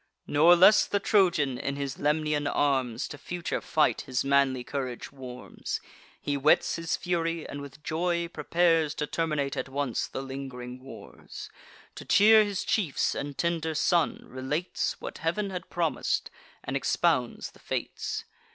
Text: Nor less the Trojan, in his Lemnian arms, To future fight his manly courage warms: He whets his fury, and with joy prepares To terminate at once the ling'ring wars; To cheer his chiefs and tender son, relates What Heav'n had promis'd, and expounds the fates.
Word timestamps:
Nor 0.25 0.55
less 0.55 0.87
the 0.87 0.99
Trojan, 0.99 1.59
in 1.59 1.75
his 1.75 1.99
Lemnian 1.99 2.47
arms, 2.47 3.07
To 3.09 3.19
future 3.19 3.61
fight 3.61 4.01
his 4.01 4.23
manly 4.25 4.63
courage 4.63 5.11
warms: 5.11 5.79
He 6.19 6.33
whets 6.33 6.75
his 6.77 6.97
fury, 6.97 7.47
and 7.47 7.61
with 7.61 7.83
joy 7.83 8.27
prepares 8.27 8.95
To 8.95 9.05
terminate 9.05 9.55
at 9.55 9.69
once 9.69 10.07
the 10.07 10.23
ling'ring 10.23 10.81
wars; 10.81 11.51
To 11.93 12.03
cheer 12.03 12.43
his 12.43 12.63
chiefs 12.63 13.13
and 13.13 13.37
tender 13.37 13.75
son, 13.75 14.23
relates 14.25 14.99
What 14.99 15.19
Heav'n 15.19 15.51
had 15.51 15.69
promis'd, 15.69 16.31
and 16.63 16.75
expounds 16.75 17.51
the 17.51 17.59
fates. 17.59 18.25